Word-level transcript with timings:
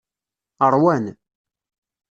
Ṛwan. 0.73 1.05